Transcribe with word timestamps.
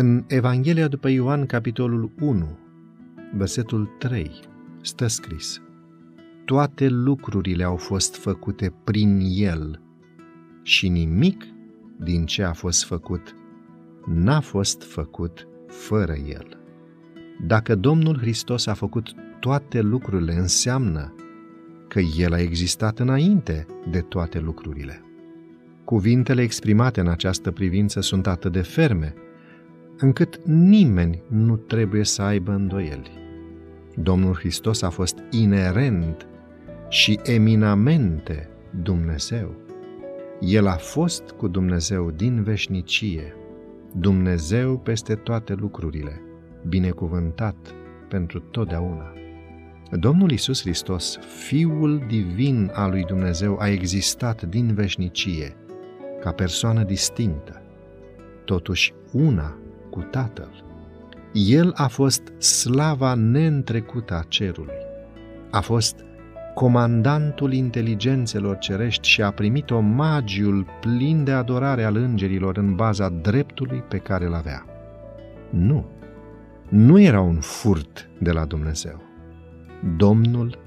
În 0.00 0.24
Evanghelia 0.26 0.88
după 0.88 1.08
Ioan, 1.08 1.46
capitolul 1.46 2.10
1, 2.20 2.58
versetul 3.34 3.96
3, 3.98 4.30
stă 4.80 5.06
scris 5.06 5.62
Toate 6.44 6.88
lucrurile 6.88 7.64
au 7.64 7.76
fost 7.76 8.16
făcute 8.16 8.74
prin 8.84 9.20
El 9.30 9.80
și 10.62 10.88
nimic 10.88 11.44
din 11.96 12.26
ce 12.26 12.42
a 12.42 12.52
fost 12.52 12.84
făcut 12.84 13.34
n-a 14.06 14.40
fost 14.40 14.82
făcut 14.82 15.48
fără 15.66 16.14
El. 16.14 16.58
Dacă 17.46 17.74
Domnul 17.74 18.18
Hristos 18.18 18.66
a 18.66 18.74
făcut 18.74 19.14
toate 19.40 19.80
lucrurile, 19.80 20.34
înseamnă 20.34 21.14
că 21.88 22.00
El 22.00 22.32
a 22.32 22.40
existat 22.40 22.98
înainte 22.98 23.66
de 23.90 24.00
toate 24.00 24.38
lucrurile. 24.38 25.02
Cuvintele 25.84 26.42
exprimate 26.42 27.00
în 27.00 27.08
această 27.08 27.50
privință 27.50 28.00
sunt 28.00 28.26
atât 28.26 28.52
de 28.52 28.62
ferme, 28.62 29.14
încât 29.98 30.40
nimeni 30.44 31.22
nu 31.28 31.56
trebuie 31.56 32.04
să 32.04 32.22
aibă 32.22 32.52
îndoieli. 32.52 33.10
Domnul 33.94 34.34
Hristos 34.34 34.82
a 34.82 34.90
fost 34.90 35.16
inerent 35.30 36.26
și 36.88 37.20
eminamente 37.22 38.48
Dumnezeu. 38.82 39.54
El 40.40 40.66
a 40.66 40.76
fost 40.76 41.30
cu 41.30 41.48
Dumnezeu 41.48 42.10
din 42.10 42.42
veșnicie, 42.42 43.34
Dumnezeu 43.96 44.78
peste 44.78 45.14
toate 45.14 45.54
lucrurile, 45.54 46.20
binecuvântat 46.68 47.74
pentru 48.08 48.40
totdeauna. 48.40 49.12
Domnul 49.90 50.30
Isus 50.30 50.60
Hristos, 50.60 51.18
Fiul 51.46 52.04
Divin 52.08 52.70
al 52.74 52.90
lui 52.90 53.04
Dumnezeu, 53.04 53.56
a 53.60 53.68
existat 53.68 54.42
din 54.42 54.74
veșnicie, 54.74 55.56
ca 56.20 56.32
persoană 56.32 56.82
distinctă, 56.82 57.62
totuși 58.44 58.94
una 59.12 59.58
cu 59.98 60.04
Tatăl. 60.10 60.64
El 61.32 61.72
a 61.74 61.86
fost 61.86 62.42
slava 62.42 63.14
neîntrecută 63.14 64.14
a 64.14 64.24
cerului. 64.28 64.78
A 65.50 65.60
fost 65.60 66.04
comandantul 66.54 67.52
inteligențelor 67.52 68.58
cerești 68.58 69.08
și 69.08 69.22
a 69.22 69.30
primit 69.30 69.70
omagiul 69.70 70.66
plin 70.80 71.24
de 71.24 71.32
adorare 71.32 71.84
al 71.84 71.96
îngerilor 71.96 72.56
în 72.56 72.74
baza 72.74 73.08
dreptului 73.08 73.84
pe 73.88 73.98
care 73.98 74.24
îl 74.26 74.34
avea. 74.34 74.64
Nu, 75.50 75.86
nu 76.68 77.00
era 77.00 77.20
un 77.20 77.40
furt 77.40 78.08
de 78.18 78.30
la 78.30 78.44
Dumnezeu. 78.44 79.02
Domnul 79.96 80.58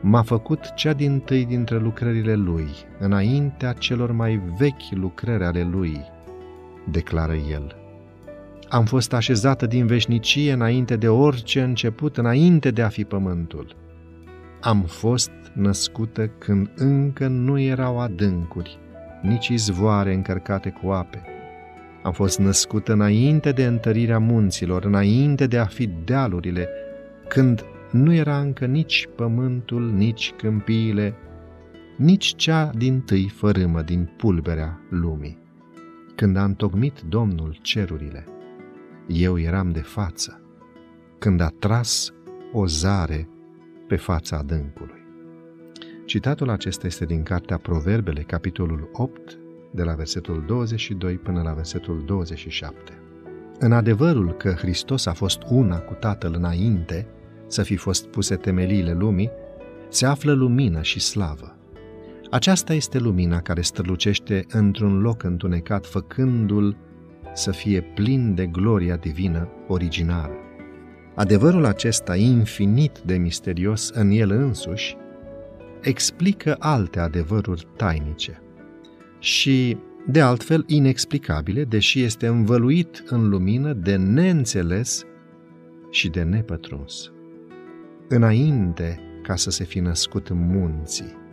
m-a 0.00 0.22
făcut 0.22 0.74
cea 0.74 0.92
din 0.92 1.20
tâi 1.20 1.44
dintre 1.44 1.78
lucrările 1.78 2.34
Lui, 2.34 2.68
înaintea 2.98 3.72
celor 3.72 4.12
mai 4.12 4.42
vechi 4.58 4.90
lucrări 4.90 5.44
ale 5.44 5.62
Lui, 5.62 6.00
declară 6.90 7.34
El. 7.34 7.85
Am 8.68 8.84
fost 8.84 9.12
așezată 9.12 9.66
din 9.66 9.86
veșnicie 9.86 10.52
înainte 10.52 10.96
de 10.96 11.08
orice 11.08 11.62
început, 11.62 12.16
înainte 12.16 12.70
de 12.70 12.82
a 12.82 12.88
fi 12.88 13.04
pământul. 13.04 13.76
Am 14.60 14.82
fost 14.82 15.30
născută 15.54 16.26
când 16.26 16.70
încă 16.76 17.26
nu 17.26 17.60
erau 17.60 18.00
adâncuri, 18.00 18.78
nici 19.22 19.48
izvoare 19.48 20.14
încărcate 20.14 20.74
cu 20.82 20.90
ape. 20.90 21.22
Am 22.02 22.12
fost 22.12 22.38
născută 22.38 22.92
înainte 22.92 23.52
de 23.52 23.64
întărirea 23.64 24.18
munților, 24.18 24.84
înainte 24.84 25.46
de 25.46 25.58
a 25.58 25.64
fi 25.64 25.90
dealurile, 26.04 26.68
când 27.28 27.64
nu 27.90 28.14
era 28.14 28.38
încă 28.38 28.64
nici 28.64 29.08
pământul, 29.16 29.92
nici 29.92 30.32
câmpiile, 30.36 31.14
nici 31.96 32.34
cea 32.36 32.70
din 32.76 33.00
tâi 33.00 33.28
fărâmă 33.34 33.82
din 33.82 34.10
pulberea 34.16 34.80
lumii. 34.90 35.38
Când 36.14 36.36
a 36.36 36.44
întocmit 36.44 37.00
Domnul 37.08 37.58
cerurile, 37.62 38.24
eu 39.06 39.38
eram 39.38 39.70
de 39.70 39.80
față, 39.80 40.40
când 41.18 41.40
a 41.40 41.48
tras 41.58 42.12
o 42.52 42.66
zare 42.66 43.28
pe 43.88 43.96
fața 43.96 44.36
adâncului. 44.36 45.04
Citatul 46.04 46.50
acesta 46.50 46.86
este 46.86 47.04
din 47.04 47.22
cartea 47.22 47.56
Proverbele, 47.58 48.22
capitolul 48.22 48.88
8, 48.92 49.38
de 49.70 49.82
la 49.82 49.92
versetul 49.92 50.44
22 50.46 51.16
până 51.16 51.42
la 51.42 51.52
versetul 51.52 52.02
27. 52.06 53.00
În 53.58 53.72
adevărul 53.72 54.32
că 54.32 54.50
Hristos 54.50 55.06
a 55.06 55.12
fost 55.12 55.42
una 55.48 55.78
cu 55.78 55.94
Tatăl 55.94 56.34
înainte 56.36 57.06
să 57.46 57.62
fi 57.62 57.76
fost 57.76 58.06
puse 58.06 58.36
temeliile 58.36 58.92
lumii, 58.92 59.30
se 59.88 60.06
află 60.06 60.32
lumină 60.32 60.82
și 60.82 61.00
slavă. 61.00 61.56
Aceasta 62.30 62.74
este 62.74 62.98
lumina 62.98 63.40
care 63.40 63.60
strălucește 63.60 64.46
într-un 64.48 65.00
loc 65.00 65.22
întunecat, 65.22 65.86
făcându-l 65.86 66.76
să 67.34 67.50
fie 67.50 67.80
plin 67.80 68.34
de 68.34 68.46
gloria 68.46 68.96
divină 68.96 69.48
originară. 69.66 70.34
Adevărul 71.14 71.64
acesta 71.64 72.16
infinit 72.16 72.98
de 73.04 73.16
misterios 73.16 73.90
în 73.90 74.10
el 74.10 74.30
însuși 74.30 74.96
explică 75.80 76.56
alte 76.58 76.98
adevăruri 76.98 77.66
tainice 77.76 78.40
și, 79.18 79.76
de 80.06 80.20
altfel, 80.20 80.64
inexplicabile, 80.66 81.64
deși 81.64 82.02
este 82.02 82.26
învăluit 82.26 83.04
în 83.06 83.28
lumină 83.28 83.72
de 83.72 83.96
neînțeles 83.96 85.04
și 85.90 86.08
de 86.08 86.22
nepătruns. 86.22 87.10
Înainte 88.08 89.00
ca 89.22 89.36
să 89.36 89.50
se 89.50 89.64
fi 89.64 89.78
născut 89.78 90.28
munții 90.30 91.24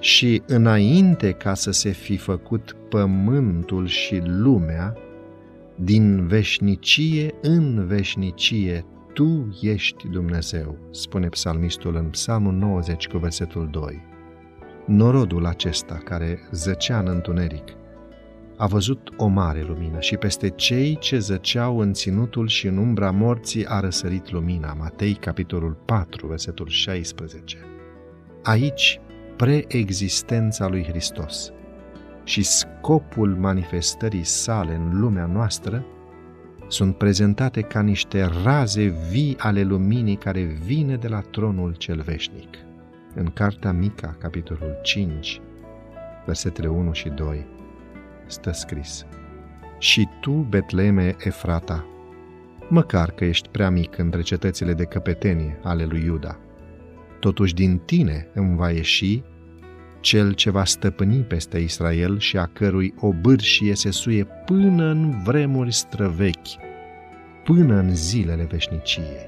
și 0.00 0.42
înainte 0.46 1.32
ca 1.32 1.54
să 1.54 1.70
se 1.70 1.90
fi 1.90 2.16
făcut 2.16 2.76
pământul 2.88 3.86
și 3.86 4.20
lumea, 4.24 4.96
din 5.80 6.26
veșnicie 6.26 7.34
în 7.42 7.86
veșnicie 7.86 8.84
Tu 9.12 9.58
ești 9.60 10.08
Dumnezeu, 10.08 10.78
spune 10.90 11.28
psalmistul 11.28 11.96
în 11.96 12.04
Psalmul 12.04 12.52
90 12.52 13.06
cu 13.06 13.18
versetul 13.18 13.68
2. 13.70 14.02
Norodul 14.86 15.46
acesta 15.46 15.94
care 15.94 16.48
zăcea 16.52 16.98
în 16.98 17.08
întuneric 17.08 17.76
a 18.56 18.66
văzut 18.66 19.12
o 19.16 19.26
mare 19.26 19.62
lumină 19.62 20.00
și 20.00 20.16
peste 20.16 20.48
cei 20.48 20.98
ce 20.98 21.18
zăceau 21.18 21.78
în 21.78 21.92
ținutul 21.92 22.48
și 22.48 22.66
în 22.66 22.76
umbra 22.76 23.10
morții 23.10 23.66
a 23.66 23.80
răsărit 23.80 24.30
lumina. 24.30 24.72
Matei, 24.72 25.14
capitolul 25.14 25.76
4, 25.84 26.26
versetul 26.26 26.66
16. 26.66 27.56
Aici, 28.42 29.00
preexistența 29.36 30.68
lui 30.68 30.84
Hristos 30.84 31.52
și 32.28 32.42
scopul 32.42 33.36
manifestării 33.36 34.24
sale 34.24 34.74
în 34.74 35.00
lumea 35.00 35.26
noastră 35.26 35.84
sunt 36.66 36.96
prezentate 36.96 37.60
ca 37.60 37.80
niște 37.80 38.30
raze 38.44 38.94
vii 39.10 39.36
ale 39.38 39.62
luminii 39.62 40.16
care 40.16 40.42
vine 40.42 40.96
de 40.96 41.08
la 41.08 41.20
tronul 41.20 41.74
cel 41.74 42.00
veșnic. 42.00 42.56
În 43.14 43.26
Cartea 43.26 43.72
Mica, 43.72 44.16
capitolul 44.18 44.78
5, 44.82 45.40
versetele 46.26 46.68
1 46.68 46.92
și 46.92 47.08
2, 47.08 47.46
stă 48.26 48.52
scris 48.52 49.06
Și 49.78 50.08
tu, 50.20 50.30
Betleme 50.30 51.16
Efrata, 51.18 51.86
măcar 52.68 53.10
că 53.10 53.24
ești 53.24 53.48
prea 53.48 53.70
mic 53.70 53.98
între 53.98 54.20
cetățile 54.20 54.74
de 54.74 54.84
căpetenie 54.84 55.60
ale 55.62 55.84
lui 55.84 56.04
Iuda, 56.04 56.38
totuși 57.20 57.54
din 57.54 57.78
tine 57.78 58.28
îmi 58.34 58.56
va 58.56 58.70
ieși 58.70 59.22
cel 60.00 60.32
ce 60.32 60.50
va 60.50 60.64
stăpâni 60.64 61.22
peste 61.22 61.58
Israel 61.58 62.18
și 62.18 62.36
a 62.36 62.46
cărui 62.46 62.94
obârșie 63.00 63.74
se 63.74 63.90
suie 63.90 64.24
până 64.24 64.84
în 64.84 65.22
vremuri 65.22 65.72
străvechi, 65.72 66.56
până 67.44 67.74
în 67.74 67.94
zilele 67.94 68.44
veșniciei. 68.44 69.27